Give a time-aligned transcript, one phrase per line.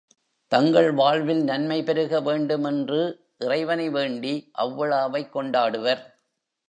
[0.51, 3.01] தங்கள் வாழ்வில் நன்மை பெருக வேண்டும் என்று
[3.39, 4.51] இறைவனை வேண்டி
[4.57, 6.01] அவ்விழாவைக் கொண்டாடுவர்.